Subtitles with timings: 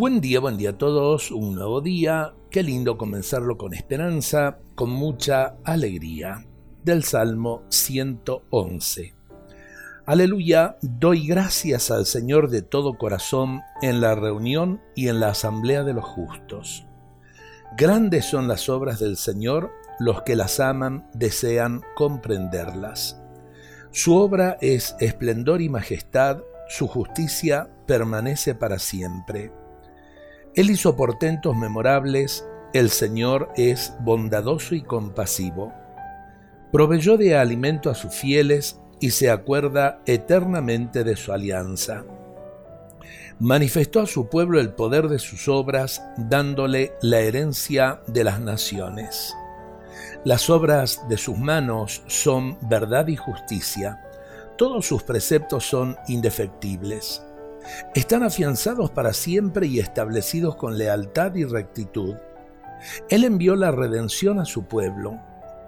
[0.00, 4.88] Buen día, buen día a todos, un nuevo día, qué lindo comenzarlo con esperanza, con
[4.88, 6.46] mucha alegría.
[6.82, 9.14] Del Salmo 111.
[10.06, 15.84] Aleluya, doy gracias al Señor de todo corazón en la reunión y en la asamblea
[15.84, 16.86] de los justos.
[17.76, 23.20] Grandes son las obras del Señor, los que las aman desean comprenderlas.
[23.90, 26.38] Su obra es esplendor y majestad,
[26.70, 29.59] su justicia permanece para siempre.
[30.54, 35.72] Él hizo portentos memorables, el Señor es bondadoso y compasivo.
[36.72, 42.04] Proveyó de alimento a sus fieles y se acuerda eternamente de su alianza.
[43.38, 49.34] Manifestó a su pueblo el poder de sus obras, dándole la herencia de las naciones.
[50.24, 54.04] Las obras de sus manos son verdad y justicia.
[54.58, 57.22] Todos sus preceptos son indefectibles.
[57.94, 62.14] Están afianzados para siempre y establecidos con lealtad y rectitud.
[63.08, 65.18] Él envió la redención a su pueblo,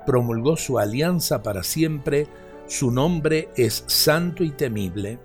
[0.06, 2.26] promulgó su alianza para siempre,
[2.66, 5.18] su nombre es santo y temible.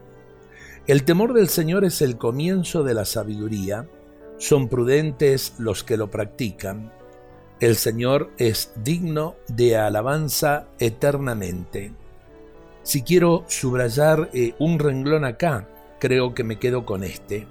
[0.87, 3.87] El temor del Señor es el comienzo de la sabiduría,
[4.37, 6.91] son prudentes los que lo practican.
[7.59, 11.91] El Señor es digno de alabanza eternamente.
[12.83, 15.67] Si quiero subrayar eh, un renglón acá,
[15.99, 17.47] creo que me quedo con este.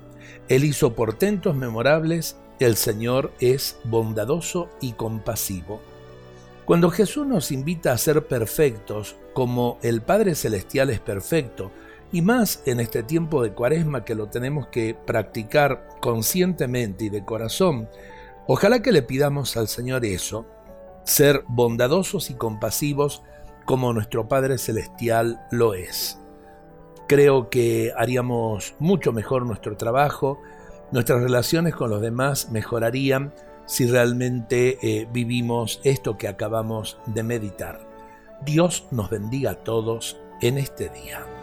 [0.49, 5.81] Él hizo portentos memorables, el Señor es bondadoso y compasivo.
[6.65, 11.71] Cuando Jesús nos invita a ser perfectos, como el Padre Celestial es perfecto,
[12.13, 17.25] y más en este tiempo de cuaresma que lo tenemos que practicar conscientemente y de
[17.25, 17.89] corazón,
[18.49, 20.47] Ojalá que le pidamos al Señor eso,
[21.03, 23.23] ser bondadosos y compasivos
[23.65, 26.21] como nuestro Padre Celestial lo es.
[27.07, 30.41] Creo que haríamos mucho mejor nuestro trabajo,
[30.91, 33.33] nuestras relaciones con los demás mejorarían
[33.67, 37.81] si realmente eh, vivimos esto que acabamos de meditar.
[38.45, 41.36] Dios nos bendiga a todos en este día.